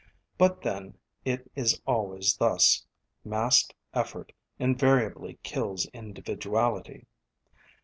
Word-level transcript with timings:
But 0.39 0.63
then, 0.63 0.95
it 1.25 1.51
is 1.55 1.79
always 1.85 2.37
thus: 2.37 2.87
massed 3.23 3.75
effort 3.93 4.31
invariably 4.57 5.37
kills 5.43 5.85
individuality. 5.93 7.05